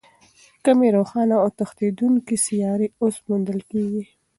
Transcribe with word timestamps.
کمې 0.65 0.89
روښانه 0.97 1.35
او 1.43 1.49
تښتېدونکې 1.57 2.35
سیارې 2.45 2.87
اوس 3.01 3.15
موندل 3.27 3.59
کېږي. 3.71 4.03